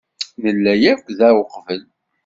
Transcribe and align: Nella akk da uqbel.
Nella 0.43 0.73
akk 0.91 1.05
da 1.17 1.29
uqbel. 1.41 1.81